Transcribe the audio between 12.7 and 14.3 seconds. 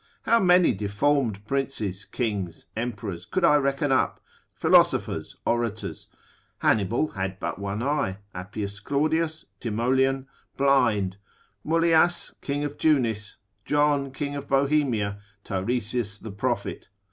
Tunis, John,